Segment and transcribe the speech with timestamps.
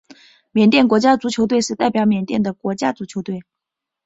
[0.49, 3.43] 缅甸国家足球队是代表缅甸的国家足球队。